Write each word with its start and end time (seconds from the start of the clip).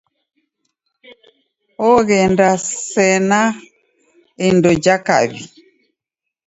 Oghenda 1.91 2.49
sena 2.93 3.41
indo 4.47 4.69
ja 4.83 4.95
kawi. 5.07 5.39